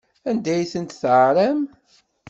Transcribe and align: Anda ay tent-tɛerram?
Anda 0.29 0.51
ay 0.55 0.65
tent-tɛerram? 0.71 1.61